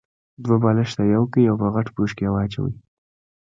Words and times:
دوه 0.43 0.55
بالښته 0.63 1.03
يو 1.13 1.23
کړئ 1.31 1.43
او 1.51 1.55
په 1.61 1.67
غټ 1.75 1.87
پوښ 1.95 2.09
کې 2.17 2.23
يې 2.27 2.31
واچوئ. 2.33 2.73